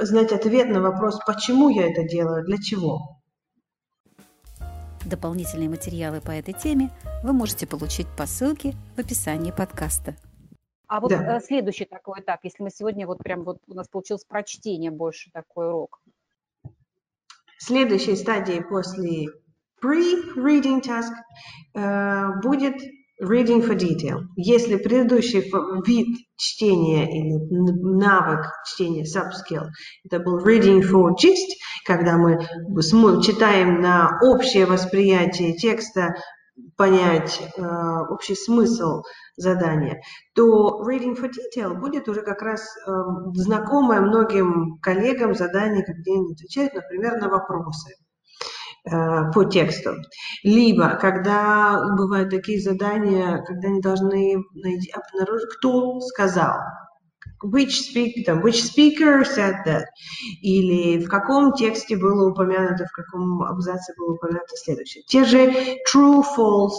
знать 0.00 0.32
ответ 0.32 0.68
на 0.68 0.80
вопрос, 0.80 1.18
почему 1.26 1.70
я 1.70 1.90
это 1.90 2.04
делаю, 2.04 2.44
для 2.44 2.58
чего. 2.58 3.15
Дополнительные 5.06 5.68
материалы 5.68 6.20
по 6.20 6.32
этой 6.32 6.52
теме 6.52 6.90
вы 7.22 7.32
можете 7.32 7.64
получить 7.64 8.08
по 8.16 8.26
ссылке 8.26 8.74
в 8.96 8.98
описании 8.98 9.52
подкаста. 9.52 10.16
А 10.88 11.00
вот 11.00 11.10
да. 11.10 11.36
Э, 11.36 11.40
следующий 11.40 11.84
такой 11.84 12.20
этап, 12.20 12.40
если 12.42 12.64
мы 12.64 12.70
сегодня 12.70 13.06
вот 13.06 13.18
прям 13.18 13.44
вот 13.44 13.58
у 13.68 13.74
нас 13.74 13.86
получилось 13.86 14.24
прочтение 14.24 14.90
больше 14.90 15.30
такой 15.32 15.68
урок. 15.68 16.00
Следующей 17.58 18.16
стадией 18.16 18.64
после 18.64 19.28
pre-reading 19.80 20.82
task 20.82 21.12
э, 21.74 22.40
будет 22.42 22.82
reading 23.20 23.62
for 23.62 23.74
detail. 23.74 24.20
Если 24.36 24.76
предыдущий 24.76 25.40
вид 25.86 26.26
чтения 26.36 27.04
или 27.10 27.32
навык 27.50 28.46
чтения 28.66 29.04
subskill 29.04 29.68
это 30.04 30.20
был 30.20 30.38
reading 30.38 30.82
for 30.82 31.12
gist, 31.12 31.56
когда 31.84 32.16
мы 32.16 32.38
читаем 33.22 33.80
на 33.80 34.18
общее 34.22 34.66
восприятие 34.66 35.54
текста, 35.54 36.14
понять 36.76 37.40
э, 37.56 37.62
общий 38.10 38.34
смысл 38.34 39.02
задания, 39.36 40.00
то 40.34 40.82
reading 40.82 41.14
for 41.14 41.30
detail 41.30 41.74
будет 41.74 42.08
уже 42.08 42.22
как 42.22 42.40
раз 42.42 42.62
э, 42.62 42.90
знакомое 43.34 44.00
многим 44.00 44.78
коллегам 44.80 45.34
задание, 45.34 45.84
где 45.86 46.12
они 46.12 46.32
отвечают, 46.32 46.74
например, 46.74 47.18
на 47.20 47.28
вопросы. 47.28 47.94
Э, 48.88 49.32
по 49.32 49.44
тексту. 49.44 49.96
Либо, 50.44 50.90
когда 51.00 51.82
бывают 51.96 52.30
такие 52.30 52.60
задания, 52.60 53.42
когда 53.44 53.68
они 53.68 53.80
должны 53.80 54.36
найти, 54.54 54.92
обнаружить, 54.92 55.48
кто 55.58 55.98
сказал, 56.00 56.60
which 57.44 57.72
speaker, 57.92 58.22
там, 58.24 58.44
which 58.44 58.62
speaker 58.62 59.24
said 59.24 59.56
that, 59.66 59.86
или 60.40 61.04
в 61.04 61.08
каком 61.08 61.52
тексте 61.54 61.96
было 61.96 62.30
упомянуто, 62.30 62.84
в 62.84 62.92
каком 62.92 63.42
абзаце 63.42 63.92
было 63.98 64.14
упомянуто 64.14 64.54
следующее. 64.54 65.02
Те 65.08 65.24
же 65.24 65.48
true, 65.92 66.22
false 66.36 66.70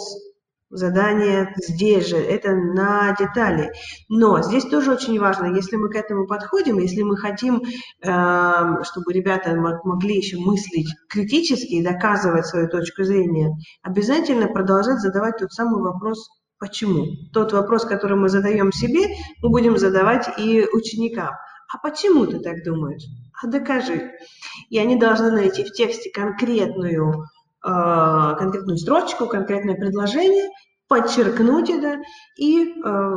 задание 0.70 1.54
здесь 1.56 2.06
же, 2.06 2.16
это 2.16 2.52
на 2.52 3.14
детали. 3.18 3.70
Но 4.08 4.42
здесь 4.42 4.64
тоже 4.64 4.92
очень 4.92 5.18
важно, 5.18 5.54
если 5.54 5.76
мы 5.76 5.88
к 5.90 5.96
этому 5.96 6.26
подходим, 6.26 6.78
если 6.78 7.02
мы 7.02 7.16
хотим, 7.16 7.62
эм, 8.02 8.84
чтобы 8.84 9.12
ребята 9.12 9.54
могли 9.84 10.16
еще 10.16 10.38
мыслить 10.38 10.88
критически 11.08 11.74
и 11.74 11.84
доказывать 11.84 12.46
свою 12.46 12.68
точку 12.68 13.04
зрения, 13.04 13.50
обязательно 13.82 14.48
продолжать 14.48 15.00
задавать 15.00 15.38
тот 15.38 15.52
самый 15.52 15.82
вопрос 15.82 16.28
«почему?». 16.58 17.06
Тот 17.32 17.52
вопрос, 17.52 17.84
который 17.84 18.16
мы 18.16 18.28
задаем 18.28 18.72
себе, 18.72 19.06
мы 19.42 19.50
будем 19.50 19.78
задавать 19.78 20.38
и 20.38 20.66
ученикам. 20.72 21.34
А 21.72 21.78
почему 21.82 22.26
ты 22.26 22.40
так 22.40 22.64
думаешь? 22.64 23.04
А 23.42 23.46
докажи. 23.46 24.10
И 24.70 24.78
они 24.78 24.96
должны 24.96 25.30
найти 25.30 25.64
в 25.64 25.72
тексте 25.72 26.10
конкретную 26.10 27.26
конкретную 27.60 28.78
строчку, 28.78 29.26
конкретное 29.26 29.74
предложение, 29.74 30.48
подчеркнуть 30.88 31.68
это 31.68 32.00
и, 32.36 32.74
э, 32.82 33.12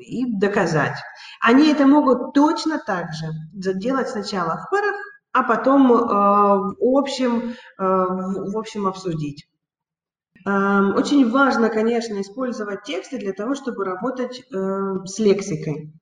и 0.00 0.36
доказать. 0.38 0.98
Они 1.40 1.70
это 1.72 1.86
могут 1.86 2.34
точно 2.34 2.78
так 2.84 3.06
же 3.12 3.74
делать 3.74 4.08
сначала 4.08 4.58
в 4.58 4.70
парах, 4.70 4.96
а 5.32 5.42
потом 5.42 5.92
э, 5.92 5.96
в 5.96 6.98
общем, 6.98 7.54
в 7.78 8.58
общем 8.58 8.86
обсудить. 8.86 9.46
Эм, 10.46 10.94
очень 10.94 11.30
важно, 11.30 11.70
конечно, 11.70 12.20
использовать 12.20 12.82
тексты 12.82 13.18
для 13.18 13.32
того, 13.32 13.54
чтобы 13.54 13.84
работать 13.84 14.42
с 14.50 15.18
лексикой. 15.18 15.92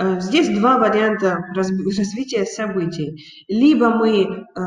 Э, 0.00 0.20
здесь 0.20 0.48
два 0.48 0.78
варианта 0.78 1.44
развития 1.54 2.44
событий. 2.44 3.24
Либо 3.48 3.90
мы 3.90 4.24
э, 4.24 4.62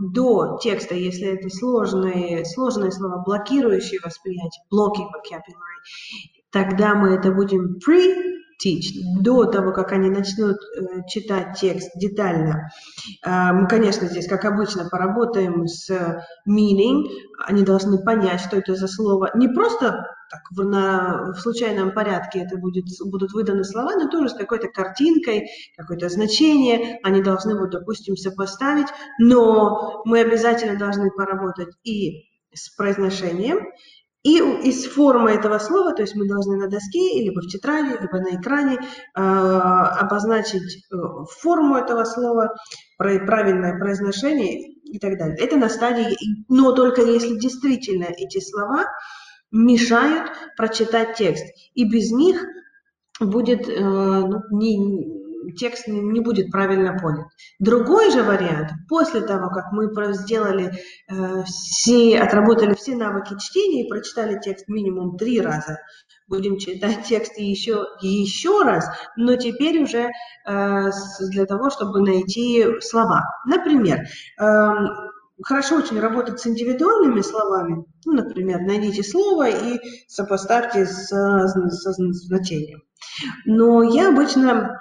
до 0.00 0.58
текста, 0.62 0.94
если 0.94 1.28
это 1.28 1.48
сложные, 1.50 2.44
сложные 2.44 2.92
слова, 2.92 3.22
блокирующие 3.24 4.00
восприятие, 4.04 4.62
blocking 4.72 5.08
vocabulary, 5.08 5.80
тогда 6.50 6.94
мы 6.94 7.14
это 7.14 7.32
будем 7.32 7.78
pre 7.84 8.38
teach, 8.64 8.92
до 9.20 9.44
того, 9.44 9.72
как 9.72 9.92
они 9.92 10.10
начнут 10.10 10.56
э, 10.56 11.02
читать 11.08 11.58
текст 11.58 11.90
детально. 11.96 12.70
Э, 13.24 13.52
мы, 13.52 13.68
конечно, 13.68 14.06
здесь, 14.06 14.28
как 14.28 14.44
обычно, 14.44 14.88
поработаем 14.88 15.66
с 15.66 15.90
meaning. 16.48 17.04
Они 17.46 17.62
должны 17.62 18.02
понять, 18.02 18.40
что 18.40 18.56
это 18.56 18.74
за 18.74 18.88
слово. 18.88 19.30
Не 19.34 19.48
просто 19.48 20.04
так, 20.30 20.42
в, 20.50 20.62
на, 20.62 21.32
в 21.32 21.40
случайном 21.40 21.92
порядке 21.92 22.40
это 22.40 22.58
будет, 22.58 22.84
будут 23.06 23.32
выданы 23.32 23.64
слова, 23.64 23.94
но 23.94 24.10
тоже 24.10 24.28
с 24.28 24.34
какой-то 24.34 24.68
картинкой, 24.68 25.48
какое-то 25.76 26.08
значение. 26.08 26.98
Они 27.02 27.22
должны 27.22 27.54
будут, 27.54 27.72
допустим, 27.72 28.16
сопоставить. 28.16 28.88
Но 29.18 30.02
мы 30.04 30.20
обязательно 30.20 30.78
должны 30.78 31.10
поработать 31.10 31.74
и 31.82 32.28
с 32.52 32.74
произношением, 32.76 33.58
и 34.28 34.68
из 34.68 34.84
формы 34.86 35.30
этого 35.30 35.58
слова, 35.58 35.94
то 35.94 36.02
есть 36.02 36.14
мы 36.14 36.28
должны 36.28 36.56
на 36.56 36.68
доске, 36.68 37.22
либо 37.22 37.40
в 37.40 37.46
тетради, 37.46 37.96
либо 38.00 38.18
на 38.18 38.36
экране 38.36 38.78
э, 38.78 39.20
обозначить 39.20 40.84
э, 40.92 40.96
форму 41.40 41.76
этого 41.76 42.04
слова, 42.04 42.54
правильное 42.98 43.78
произношение 43.78 44.70
и 44.84 44.98
так 44.98 45.16
далее. 45.18 45.38
Это 45.38 45.56
на 45.56 45.70
стадии, 45.70 46.16
но 46.48 46.72
только 46.72 47.02
если 47.02 47.38
действительно 47.38 48.04
эти 48.04 48.40
слова 48.40 48.86
мешают 49.50 50.30
прочитать 50.56 51.16
текст. 51.16 51.44
И 51.72 51.88
без 51.88 52.10
них 52.10 52.44
будет 53.20 53.66
э, 53.66 53.80
ну, 53.80 54.42
не, 54.50 55.27
текст 55.56 55.86
не 55.88 56.20
будет 56.20 56.50
правильно 56.50 56.98
понят. 56.98 57.26
Другой 57.58 58.10
же 58.10 58.22
вариант, 58.22 58.70
после 58.88 59.20
того, 59.20 59.48
как 59.50 59.72
мы 59.72 59.88
сделали 60.14 60.72
э, 61.08 61.42
все, 61.44 62.20
отработали 62.20 62.74
все 62.74 62.96
навыки 62.96 63.36
чтения 63.38 63.84
и 63.84 63.88
прочитали 63.88 64.40
текст 64.40 64.68
минимум 64.68 65.16
три 65.16 65.40
раза, 65.40 65.78
будем 66.26 66.58
читать 66.58 67.04
текст 67.04 67.38
еще, 67.38 67.86
еще 68.00 68.62
раз, 68.62 68.88
но 69.16 69.36
теперь 69.36 69.82
уже 69.82 70.10
э, 70.46 70.90
для 71.30 71.46
того, 71.46 71.70
чтобы 71.70 72.00
найти 72.00 72.66
слова. 72.80 73.24
Например, 73.46 74.00
э, 74.40 74.70
хорошо 75.42 75.76
очень 75.76 76.00
работать 76.00 76.40
с 76.40 76.46
индивидуальными 76.46 77.20
словами. 77.20 77.84
Ну, 78.04 78.12
например, 78.12 78.60
найдите 78.60 79.02
слово 79.02 79.48
и 79.48 79.78
сопоставьте 80.08 80.86
с, 80.86 81.08
со 81.08 81.92
значением. 81.92 82.82
Но 83.44 83.82
я 83.82 84.08
обычно 84.08 84.78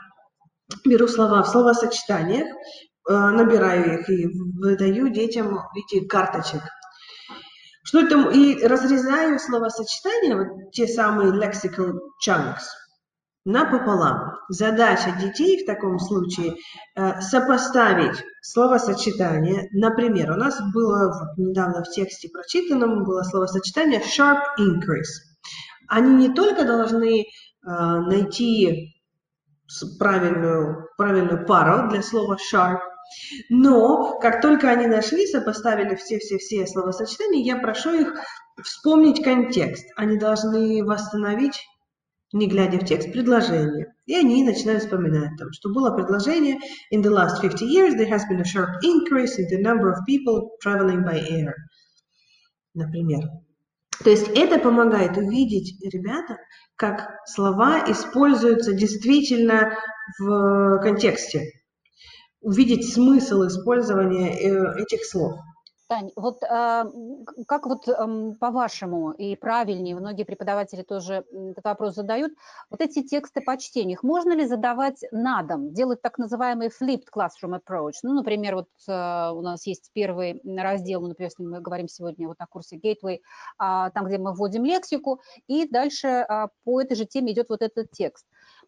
беру 0.85 1.07
слова 1.07 1.43
в 1.43 1.47
словосочетаниях, 1.47 2.47
э, 2.47 3.13
набираю 3.13 3.99
их 3.99 4.09
и 4.09 4.27
выдаю 4.27 5.09
детям 5.09 5.59
виде 5.73 6.07
карточек. 6.07 6.61
Что 7.83 8.01
это? 8.01 8.29
И 8.31 8.65
разрезаю 8.65 9.39
словосочетания, 9.39 10.35
вот 10.35 10.71
те 10.73 10.87
самые 10.87 11.31
lexical 11.31 11.93
chunks, 12.25 12.63
напополам. 13.45 14.33
Задача 14.49 15.13
детей 15.13 15.63
в 15.63 15.65
таком 15.65 15.97
случае 15.99 16.57
э, 16.95 17.21
сопоставить 17.21 18.21
словосочетание. 18.41 19.69
Например, 19.71 20.31
у 20.31 20.35
нас 20.35 20.59
было 20.73 21.33
недавно 21.37 21.83
в 21.83 21.89
тексте 21.89 22.27
прочитанном 22.27 23.05
было 23.05 23.23
словосочетание 23.23 24.01
sharp 24.01 24.41
increase. 24.59 25.23
Они 25.87 26.27
не 26.27 26.33
только 26.33 26.65
должны 26.65 27.21
э, 27.21 27.25
найти 27.63 28.96
правильную, 29.97 30.89
правильную 30.97 31.45
пару 31.45 31.89
для 31.89 32.01
слова 32.01 32.37
sharp. 32.37 32.79
Но 33.49 34.17
как 34.19 34.41
только 34.41 34.69
они 34.69 34.87
нашли, 34.87 35.25
сопоставили 35.27 35.95
все-все-все 35.95 36.67
словосочетания, 36.67 37.43
я 37.43 37.57
прошу 37.57 37.93
их 37.93 38.13
вспомнить 38.61 39.23
контекст. 39.23 39.85
Они 39.95 40.17
должны 40.17 40.83
восстановить, 40.83 41.59
не 42.33 42.47
глядя 42.47 42.79
в 42.79 42.85
текст, 42.85 43.11
предложение. 43.11 43.93
И 44.05 44.15
они 44.15 44.43
начинают 44.43 44.83
вспоминать, 44.83 45.37
там, 45.37 45.51
что 45.53 45.69
было 45.69 45.91
предложение 45.91 46.57
«In 46.93 47.01
the 47.01 47.11
last 47.11 47.41
50 47.41 47.65
years 47.65 47.95
there 47.95 48.09
has 48.09 48.23
been 48.29 48.41
a 48.41 48.45
sharp 48.45 48.69
increase 48.83 49.37
in 49.37 49.47
the 49.49 49.61
number 49.61 49.89
of 49.89 50.05
people 50.05 50.49
traveling 50.61 51.03
by 51.03 51.19
air». 51.29 51.53
Например. 52.73 53.21
То 54.03 54.09
есть 54.09 54.27
это 54.35 54.59
помогает 54.59 55.17
увидеть 55.17 55.81
ребятам, 55.83 56.37
как 56.75 57.09
слова 57.25 57.83
используются 57.91 58.73
действительно 58.73 59.77
в 60.19 60.79
контексте, 60.81 61.51
увидеть 62.41 62.93
смысл 62.93 63.47
использования 63.47 64.37
э, 64.37 64.81
этих 64.81 65.03
слов. 65.05 65.33
Тань, 65.87 66.11
вот 66.17 66.43
э, 66.43 66.83
как 67.47 67.65
вот 67.65 67.87
э, 67.87 68.33
по-вашему 68.39 69.11
и 69.11 69.37
правильнее, 69.37 69.95
многие 69.95 70.23
преподаватели 70.23 70.81
тоже 70.81 71.25
этот 71.31 71.63
вопрос 71.63 71.95
задают, 71.95 72.33
вот 72.69 72.81
эти 72.81 73.03
тексты 73.03 73.39
по 73.39 73.57
чтению, 73.57 73.97
можно 74.03 74.33
ли 74.33 74.45
задавать 74.45 75.01
на 75.11 75.43
дом, 75.43 75.73
делать 75.73 76.01
так 76.01 76.17
называемый 76.17 76.67
flipped 76.67 77.05
classroom 77.15 77.57
approach? 77.57 77.93
Ну, 78.03 78.13
например, 78.13 78.55
вот 78.55 78.67
э, 78.87 79.31
у 79.31 79.41
нас 79.41 79.65
есть 79.65 79.91
первый 79.93 80.41
раздел, 80.57 80.99
ну, 80.99 81.07
например, 81.07 81.31
если 81.31 81.43
мы 81.43 81.61
говорим 81.61 81.87
сегодня 81.87 82.27
вот 82.27 82.37
о 82.39 82.47
курсе 82.47 82.75
Gateway, 82.75 83.15
э, 83.15 83.19
там, 83.57 84.07
где 84.07 84.17
мы 84.17 84.33
вводим 84.33 84.65
лексику, 84.65 85.21
и 85.47 85.69
дальше 85.69 86.25
по 86.65 86.81
этой 86.81 86.95
же 86.97 87.05
теме 87.05 87.31
идет 87.31 87.47
вот 87.49 87.61
этот 87.61 87.91
текст. 87.91 88.25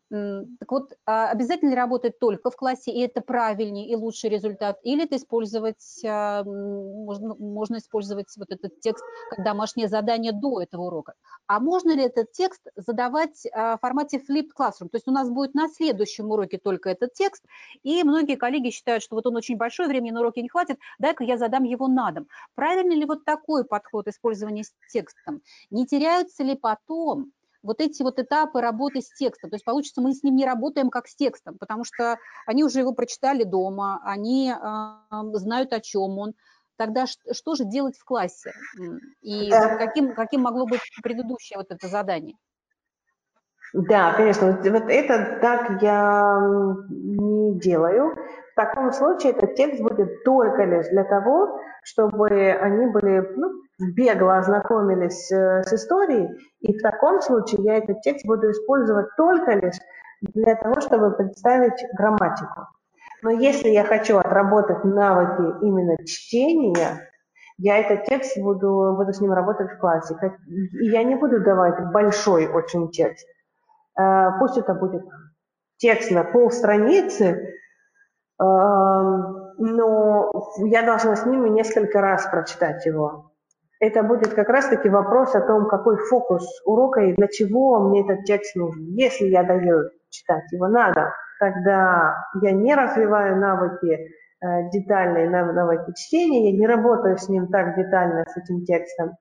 Так 0.10 0.72
вот, 0.72 0.94
а 1.06 1.30
обязательно 1.30 1.76
работать 1.76 2.18
только 2.20 2.50
в 2.50 2.56
классе, 2.56 2.92
и 2.92 3.00
это 3.02 3.22
правильнее 3.22 3.88
и 3.88 3.96
лучший 3.96 4.32
результат, 4.32 4.80
или 4.82 5.04
это 5.04 5.18
использовать, 5.18 6.02
а, 6.04 6.44
можно, 6.44 7.36
можно 7.36 7.78
использовать 7.78 8.26
вот 8.36 8.48
этот 8.50 8.80
текст 8.80 9.04
как 9.30 9.46
домашнее 9.46 9.88
задание 9.88 10.32
до 10.32 10.62
этого 10.62 10.88
урока? 10.88 11.14
А 11.46 11.60
можно 11.60 11.92
ли 11.92 12.04
этот 12.04 12.32
текст 12.32 12.62
задавать 12.76 13.46
а, 13.54 13.78
в 13.78 13.82
формате 13.82 14.18
flipped 14.18 14.50
classroom? 14.58 14.90
То 14.90 14.96
есть 14.96 15.08
у 15.08 15.12
нас 15.12 15.30
будет 15.30 15.54
на 15.54 15.68
следующем 15.68 16.32
уроке 16.32 16.58
только 16.58 16.90
этот 16.90 17.14
текст, 17.14 17.46
и 17.84 18.04
многие 18.04 18.36
коллеги 18.36 18.72
считают, 18.72 19.04
что 19.04 19.16
вот 19.16 19.28
он 19.28 19.36
очень 19.36 19.58
большой, 19.58 19.88
времени 19.88 20.12
на 20.12 20.22
уроке 20.22 20.42
не 20.42 20.50
хватит, 20.50 20.80
дай-ка 20.98 21.24
я 21.24 21.38
задам 21.38 21.66
его 21.66 21.88
на 21.88 22.12
дом. 22.12 22.28
Правильно 22.56 22.94
ли 22.94 23.06
вот 23.06 23.26
такой 23.26 23.64
подход 23.64 24.08
использования 24.08 24.64
с 24.64 24.74
текстом? 24.92 25.42
Не 25.70 25.86
теряются 25.86 26.44
ли 26.44 26.56
потом 26.56 27.32
вот 27.62 27.82
эти 27.82 28.02
вот 28.02 28.20
этапы 28.20 28.62
работы 28.62 29.02
с 29.02 29.10
текстом. 29.14 29.50
То 29.50 29.56
есть 29.56 29.66
получится, 29.66 30.02
мы 30.02 30.14
с 30.14 30.24
ним 30.24 30.36
не 30.36 30.46
работаем 30.46 30.90
как 30.90 31.08
с 31.08 31.16
текстом, 31.16 31.58
потому 31.58 31.84
что 31.84 32.18
они 32.46 32.64
уже 32.64 32.80
его 32.80 32.94
прочитали 32.94 33.44
дома, 33.44 34.02
они 34.04 34.52
э, 34.52 35.24
знают, 35.34 35.74
о 35.74 35.80
чем 35.80 36.18
он. 36.18 36.34
Тогда 36.78 37.08
что, 37.08 37.34
что 37.34 37.56
же 37.56 37.66
делать 37.66 37.98
в 37.98 38.06
классе? 38.06 38.54
И 39.22 39.50
да. 39.50 39.76
каким, 39.76 40.14
каким 40.16 40.42
могло 40.42 40.66
быть 40.66 40.80
предыдущее 41.04 41.58
вот 41.58 41.68
это 41.72 41.88
задание? 41.88 42.38
Да, 43.74 44.14
конечно, 44.14 44.48
вот, 44.48 44.68
вот 44.68 44.90
это 44.90 45.40
так 45.42 45.82
я 45.82 46.40
не 46.90 47.60
делаю. 47.60 48.16
В 48.54 48.56
таком 48.56 48.92
случае 48.94 49.34
этот 49.34 49.56
текст 49.56 49.82
будет 49.82 50.24
только 50.24 50.64
лишь 50.64 50.88
для 50.88 51.04
того, 51.04 51.60
чтобы 51.90 52.30
они 52.30 52.88
были 52.88 53.28
ну, 53.36 53.52
бегло 53.94 54.38
ознакомились 54.38 55.32
э, 55.32 55.64
с 55.64 55.74
историей, 55.74 56.28
и 56.60 56.78
в 56.78 56.82
таком 56.82 57.22
случае 57.22 57.64
я 57.64 57.78
этот 57.78 58.02
текст 58.02 58.26
буду 58.26 58.52
использовать 58.52 59.08
только 59.18 59.52
лишь 59.54 59.78
для 60.22 60.56
того, 60.56 60.82
чтобы 60.82 61.16
представить 61.16 61.84
грамматику. 61.98 62.68
Но 63.24 63.32
если 63.32 63.70
я 63.70 63.84
хочу 63.84 64.18
отработать 64.18 64.84
навыки 64.84 65.66
именно 65.66 65.98
чтения, 66.06 67.10
я 67.58 67.78
этот 67.78 68.06
текст 68.06 68.38
буду, 68.38 68.96
буду 68.98 69.12
с 69.12 69.20
ним 69.20 69.34
работать 69.34 69.72
в 69.72 69.80
классе. 69.80 70.16
И 70.48 70.90
я 70.90 71.04
не 71.04 71.16
буду 71.16 71.42
давать 71.42 71.92
большой 71.92 72.48
очень 72.48 72.90
текст. 72.92 73.26
Э, 74.00 74.30
пусть 74.40 74.58
это 74.58 74.74
будет 74.74 75.04
текст 75.78 76.12
на 76.12 76.24
полстраницы, 76.24 77.56
эм, 78.42 79.39
но 79.60 80.32
я 80.66 80.84
должна 80.84 81.16
с 81.16 81.26
ними 81.26 81.50
несколько 81.50 82.02
раз 82.02 82.26
прочитать 82.32 82.86
его 82.86 83.30
это 83.80 84.04
будет 84.04 84.34
как 84.34 84.50
раз-таки 84.50 84.90
вопрос 84.90 85.34
о 85.36 85.42
том, 85.42 85.68
какой 85.68 85.98
фокус 85.98 86.46
урока 86.66 87.02
и 87.02 87.14
для 87.14 87.28
чего 87.28 87.80
мне 87.80 88.04
этот 88.04 88.26
текст 88.26 88.56
нужен. 88.56 88.84
Если 88.96 89.28
я 89.28 89.44
даю 89.44 89.90
читать 90.10 90.52
его 90.52 90.68
надо, 90.68 91.14
тогда 91.40 92.16
я 92.42 92.52
не 92.52 92.76
развиваю 92.76 93.38
навыки 93.38 93.88
э, 94.42 94.70
детальные 94.72 95.30
навыки 95.30 95.94
чтения, 95.96 96.52
я 96.52 96.60
не 96.60 96.68
работаю 96.68 97.18
с 97.18 97.30
ним 97.30 97.48
так 97.48 97.78
детально, 97.78 98.26
с 98.28 98.36
этим 98.36 98.66
текстом. 98.66 99.12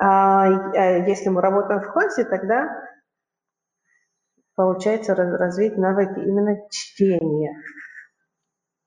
А 0.00 0.46
э, 0.46 1.08
если 1.08 1.28
мы 1.28 1.40
работаем 1.40 1.80
в 1.80 1.92
классе, 1.92 2.24
тогда 2.24 2.68
получается 4.54 5.16
развить 5.16 5.76
навыки 5.76 6.20
именно 6.20 6.58
чтения. 6.70 7.56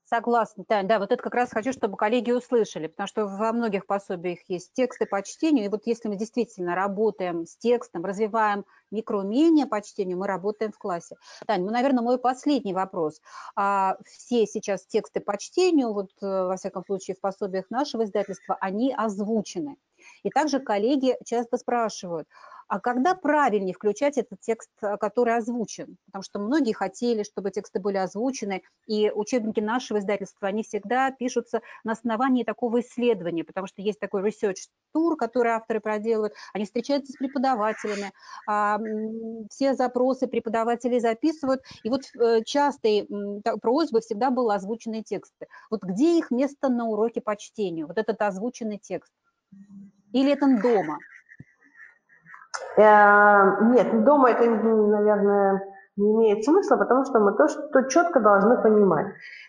Согласна, 0.06 0.64
да, 0.68 0.82
да, 0.82 0.98
вот 0.98 1.12
это 1.12 1.22
как 1.22 1.34
раз 1.34 1.50
хочу, 1.50 1.72
чтобы 1.72 1.96
коллеги 1.96 2.30
услышали, 2.30 2.88
потому 2.88 3.06
что 3.06 3.26
во 3.26 3.52
многих 3.54 3.86
пособиях 3.86 4.40
есть 4.48 4.74
тексты 4.74 5.06
по 5.06 5.22
чтению, 5.22 5.64
и 5.64 5.68
вот 5.68 5.86
если 5.86 6.08
мы 6.08 6.16
действительно 6.16 6.74
работаем 6.74 7.46
с 7.46 7.56
текстом, 7.56 8.04
развиваем 8.04 8.66
микроумения 8.90 9.66
по 9.66 9.80
чтению, 9.80 10.18
мы 10.18 10.26
работаем 10.26 10.72
в 10.72 10.78
классе. 10.78 11.16
Таня, 11.46 11.64
ну, 11.64 11.72
наверное, 11.72 12.02
мой 12.02 12.18
последний 12.18 12.74
вопрос. 12.74 13.22
А 13.56 13.96
все 14.04 14.46
сейчас 14.46 14.86
тексты 14.86 15.20
по 15.20 15.38
чтению, 15.38 15.94
вот 15.94 16.10
э, 16.20 16.26
во 16.26 16.56
всяком 16.56 16.84
случае 16.84 17.16
в 17.16 17.20
пособиях 17.20 17.70
нашего 17.70 18.04
издательства, 18.04 18.58
они 18.60 18.92
озвучены. 18.94 19.76
И 20.24 20.30
также 20.30 20.58
коллеги 20.58 21.16
часто 21.24 21.58
спрашивают, 21.58 22.26
а 22.66 22.80
когда 22.80 23.14
правильнее 23.14 23.74
включать 23.74 24.16
этот 24.16 24.40
текст, 24.40 24.70
э, 24.82 24.96
который 24.96 25.36
озвучен? 25.36 25.98
Потому 26.06 26.22
что 26.22 26.38
многие 26.38 26.72
хотели, 26.72 27.22
чтобы 27.22 27.50
тексты 27.50 27.78
были 27.78 27.98
озвучены, 27.98 28.62
и 28.86 29.10
учебники 29.10 29.60
нашего 29.60 29.98
издательства, 29.98 30.48
они 30.48 30.62
всегда 30.62 31.10
пишутся 31.10 31.60
на 31.84 31.92
основании 31.92 32.42
такого 32.42 32.80
исследования, 32.80 33.44
потому 33.44 33.66
что 33.66 33.82
есть 33.82 34.00
такой 34.00 34.22
research 34.22 34.68
тур, 34.92 35.16
который 35.16 35.52
авторы 35.52 35.80
проделывают, 35.80 36.34
они 36.54 36.64
встречаются 36.64 37.12
с 37.12 37.16
преподавателями, 37.16 38.12
а, 38.48 38.78
все 39.50 39.74
запросы 39.74 40.26
преподавателей 40.26 41.00
записывают, 41.00 41.62
и 41.82 41.90
вот 41.90 42.02
э, 42.18 42.42
частой 42.44 43.08
просьбой 43.60 44.00
всегда 44.00 44.30
были 44.30 44.54
озвученные 44.54 45.02
тексты. 45.02 45.48
Вот 45.70 45.82
где 45.82 46.18
их 46.18 46.30
место 46.30 46.70
на 46.70 46.86
уроке 46.86 47.20
по 47.20 47.36
чтению, 47.36 47.88
вот 47.88 47.98
этот 47.98 48.22
озвученный 48.22 48.78
текст? 48.78 49.12
Или 50.14 50.32
это 50.32 50.46
дома? 50.46 50.98
Э, 52.76 53.64
нет, 53.72 54.04
дома 54.04 54.30
это, 54.30 54.48
наверное, 54.48 55.60
не 55.96 56.12
имеет 56.12 56.44
смысла, 56.44 56.76
потому 56.76 57.04
что 57.04 57.18
мы 57.18 57.36
то, 57.36 57.48
что 57.48 57.82
четко 57.88 58.20
должны 58.20 58.56
понимать, 58.62 59.08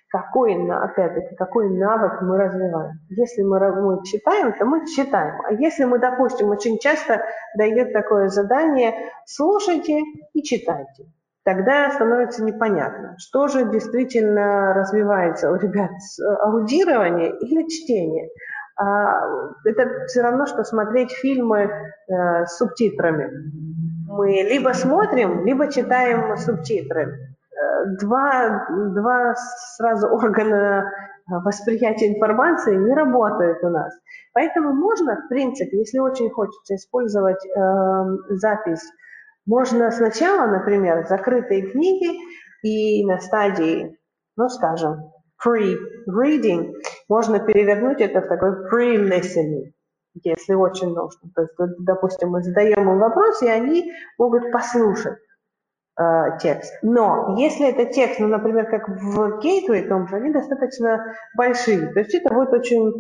какой, 0.09 0.55
опять-таки, 0.71 1.35
какой 1.35 1.69
навык 1.69 2.19
мы 2.21 2.37
развиваем. 2.37 2.93
Если 3.09 3.43
мы, 3.43 3.59
мы 3.79 4.03
читаем, 4.03 4.53
то 4.53 4.65
мы 4.65 4.87
читаем. 4.87 5.39
А 5.45 5.53
если 5.53 5.83
мы, 5.83 5.99
допустим, 5.99 6.49
очень 6.49 6.79
часто 6.79 7.21
дает 7.55 7.93
такое 7.93 8.29
задание, 8.29 8.95
слушайте 9.25 10.01
и 10.33 10.41
читайте, 10.41 11.05
тогда 11.43 11.91
становится 11.91 12.43
непонятно, 12.43 13.15
что 13.19 13.47
же 13.47 13.69
действительно 13.69 14.73
развивается 14.73 15.51
у 15.51 15.57
ребят, 15.57 15.91
аудирование 16.41 17.37
или 17.37 17.67
чтение. 17.67 18.29
А, 18.77 19.21
это 19.63 20.05
все 20.07 20.21
равно, 20.21 20.45
что 20.45 20.63
смотреть 20.63 21.11
фильмы 21.11 21.61
э, 21.61 22.45
с 22.45 22.57
субтитрами. 22.57 23.31
Мы 24.07 24.43
либо 24.49 24.73
смотрим, 24.73 25.45
либо 25.45 25.71
читаем 25.71 26.35
субтитры. 26.37 27.03
Э, 27.05 27.85
два, 28.01 28.67
два 28.69 29.35
сразу 29.77 30.07
органа 30.11 30.91
восприятия 31.27 32.13
информации 32.15 32.75
не 32.75 32.93
работают 32.93 33.63
у 33.63 33.69
нас. 33.69 33.93
Поэтому 34.33 34.73
можно, 34.73 35.15
в 35.15 35.29
принципе, 35.29 35.79
если 35.79 35.99
очень 35.99 36.29
хочется 36.29 36.75
использовать 36.75 37.43
э, 37.45 38.05
запись, 38.29 38.83
можно 39.45 39.89
сначала, 39.91 40.47
например, 40.47 41.05
закрытые 41.07 41.71
книги 41.71 42.19
и 42.63 43.05
на 43.05 43.19
стадии, 43.19 43.97
ну, 44.35 44.49
скажем, 44.49 45.11
pre-reading, 45.43 46.73
можно 47.09 47.39
перевернуть 47.39 48.01
это 48.01 48.21
в 48.21 48.27
такой 48.27 48.51
pre-listening, 48.69 49.71
если 50.23 50.53
очень 50.53 50.93
нужно. 50.93 51.29
То 51.35 51.41
есть, 51.43 51.53
допустим, 51.79 52.29
мы 52.29 52.43
задаем 52.43 52.89
им 52.89 52.99
вопрос, 52.99 53.41
и 53.41 53.47
они 53.47 53.91
могут 54.17 54.51
послушать 54.51 55.17
э, 55.99 56.37
текст. 56.39 56.73
Но 56.81 57.35
если 57.37 57.69
это 57.69 57.85
текст, 57.85 58.19
ну, 58.19 58.27
например, 58.27 58.69
как 58.69 58.87
в 58.87 59.39
Gateway 59.39 59.87
том 59.87 60.07
же, 60.07 60.17
они 60.17 60.31
достаточно 60.31 61.05
большие. 61.35 61.91
То 61.93 61.99
есть 61.99 62.13
это 62.15 62.33
будет 62.33 62.53
очень 62.53 62.93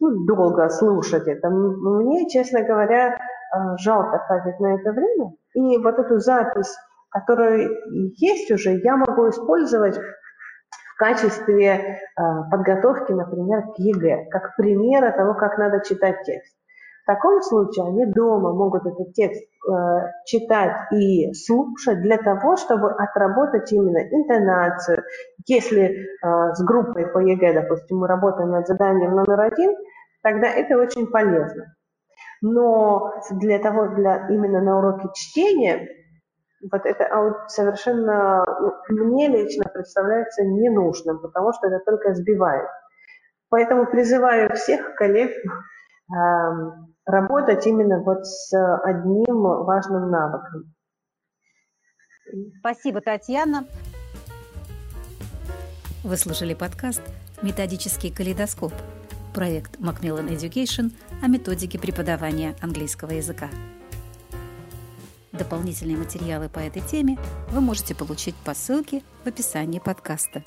ну, 0.00 0.24
долго 0.26 0.68
слушать 0.68 1.28
это. 1.28 1.48
Мне, 1.48 2.28
честно 2.28 2.62
говоря, 2.62 3.14
э, 3.14 3.76
жалко 3.78 4.24
тратить 4.28 4.58
на 4.60 4.74
это 4.74 4.92
время. 4.92 5.32
И 5.54 5.78
вот 5.78 5.98
эту 5.98 6.18
запись, 6.18 6.74
которая 7.10 7.68
есть 8.16 8.50
уже, 8.50 8.80
я 8.82 8.96
могу 8.96 9.28
использовать 9.28 9.98
качестве 10.96 11.68
э, 11.68 12.22
подготовки, 12.50 13.12
например, 13.12 13.62
к 13.74 13.78
ЕГЭ, 13.78 14.28
как 14.30 14.56
примера 14.56 15.12
того, 15.12 15.34
как 15.34 15.58
надо 15.58 15.80
читать 15.84 16.22
текст. 16.24 16.54
В 17.02 17.06
таком 17.06 17.42
случае 17.42 17.86
они 17.86 18.06
дома 18.06 18.52
могут 18.52 18.86
этот 18.86 19.12
текст 19.14 19.42
э, 19.42 19.72
читать 20.24 20.92
и 20.92 21.32
слушать 21.32 22.00
для 22.00 22.16
того, 22.16 22.56
чтобы 22.56 22.92
отработать 22.92 23.72
именно 23.72 23.98
интонацию. 23.98 25.02
Если 25.46 25.82
э, 25.82 26.54
с 26.54 26.64
группой 26.64 27.08
по 27.08 27.18
ЕГЭ, 27.18 27.54
допустим, 27.54 27.98
мы 27.98 28.06
работаем 28.06 28.50
над 28.50 28.68
заданием 28.68 29.16
номер 29.16 29.40
один, 29.40 29.74
тогда 30.22 30.46
это 30.46 30.78
очень 30.78 31.08
полезно. 31.08 31.74
Но 32.40 33.14
для 33.30 33.58
того, 33.58 33.88
для 33.88 34.28
именно 34.28 34.60
на 34.60 34.78
уроке 34.78 35.08
чтения 35.14 35.88
вот 36.70 36.86
это 36.86 37.44
совершенно 37.48 38.44
ну, 38.88 39.04
мне 39.04 39.28
лично 39.28 39.64
представляется 39.72 40.44
ненужным, 40.44 41.20
потому 41.20 41.52
что 41.52 41.66
это 41.66 41.80
только 41.84 42.14
сбивает. 42.14 42.68
Поэтому 43.48 43.86
призываю 43.86 44.54
всех 44.54 44.94
коллег 44.94 45.30
э, 45.30 46.14
работать 47.04 47.66
именно 47.66 48.00
вот 48.00 48.24
с 48.24 48.52
одним 48.84 49.42
важным 49.42 50.10
навыком. 50.10 50.74
Спасибо, 52.60 53.00
Татьяна. 53.00 53.64
Вы 56.04 56.16
слушали 56.16 56.54
подкаст 56.54 57.02
«Методический 57.42 58.12
калейдоскоп» 58.14 58.72
проект 59.34 59.78
Macmillan 59.78 60.28
Education 60.28 60.92
о 61.22 61.28
методике 61.28 61.78
преподавания 61.78 62.54
английского 62.60 63.10
языка. 63.10 63.48
Дополнительные 65.32 65.96
материалы 65.96 66.48
по 66.48 66.58
этой 66.58 66.82
теме 66.82 67.18
вы 67.50 67.60
можете 67.60 67.94
получить 67.94 68.34
по 68.36 68.54
ссылке 68.54 69.02
в 69.24 69.28
описании 69.28 69.78
подкаста. 69.78 70.44